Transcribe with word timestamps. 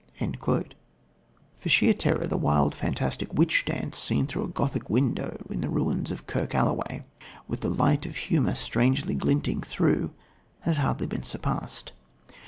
For 1.59 1.69
sheer 1.69 1.93
terror 1.93 2.25
the 2.25 2.35
wild, 2.35 2.73
fantastic 2.73 3.31
witch 3.35 3.65
dance, 3.65 3.99
seen 3.99 4.25
through 4.25 4.45
a 4.45 4.47
Gothic 4.47 4.89
window 4.89 5.37
in 5.51 5.61
the 5.61 5.69
ruins 5.69 6.09
of 6.09 6.25
Kirk 6.25 6.55
Alloway, 6.55 7.05
with 7.47 7.59
the 7.61 7.69
light 7.69 8.07
of 8.07 8.15
humour 8.15 8.55
strangely 8.55 9.13
glinting 9.13 9.61
through, 9.61 10.09
has 10.61 10.77
hardly 10.77 11.05
been 11.05 11.21
surpassed. 11.21 11.91